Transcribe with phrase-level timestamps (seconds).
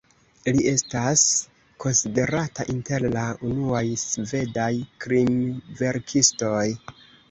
[0.53, 1.25] Li estas
[1.85, 4.75] konsiderata inter la unuaj svedaj
[5.07, 6.69] krimverkistoj.